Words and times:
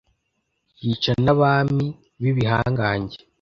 yica 0.83 1.11
n'abami 1.25 1.85
b'ibihangange 2.21 3.17